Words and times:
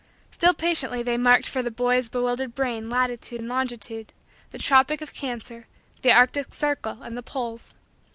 Still 0.31 0.55
patiently 0.55 1.03
they 1.03 1.15
marked 1.15 1.47
for 1.47 1.61
the 1.61 1.69
boy's 1.69 2.09
bewildered 2.09 2.55
brain 2.55 2.89
latitude 2.89 3.39
and 3.39 3.47
longitude, 3.47 4.13
the 4.49 4.57
tropic 4.57 4.99
of 4.99 5.13
cancer, 5.13 5.67
the 6.01 6.11
arctic 6.11 6.55
circle, 6.55 7.03
and 7.03 7.15
the 7.15 7.21
poles. 7.21 7.75